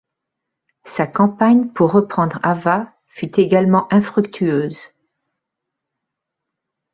Sa 0.83 1.05
campagne 1.05 1.67
pour 1.67 1.91
reprendre 1.91 2.39
Ava 2.41 2.91
fut 3.05 3.39
également 3.39 3.85
infructueuse. 3.93 4.93